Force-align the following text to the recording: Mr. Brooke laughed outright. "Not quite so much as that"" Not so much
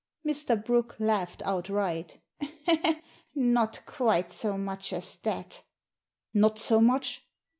Mr. 0.25 0.57
Brooke 0.65 0.95
laughed 0.97 1.43
outright. 1.45 2.17
"Not 3.35 3.85
quite 3.85 4.31
so 4.31 4.57
much 4.57 4.91
as 4.93 5.15
that"" 5.17 5.61
Not 6.33 6.57
so 6.57 6.81
much 6.81 7.23